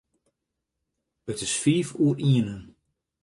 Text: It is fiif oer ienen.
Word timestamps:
It 1.31 1.37
is 1.45 1.55
fiif 1.61 1.89
oer 2.05 2.17
ienen. 2.31 2.61